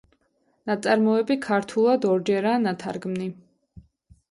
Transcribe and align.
ნაწარმოები 0.71 1.37
ქართულად 1.47 2.09
ორჯერაა 2.15 2.65
ნათარგმნი. 2.65 3.31